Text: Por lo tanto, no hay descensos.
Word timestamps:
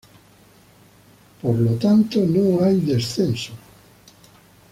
Por 1.43 1.57
lo 1.59 1.75
tanto, 1.75 2.17
no 2.25 2.63
hay 2.63 2.81
descensos. 2.81 3.51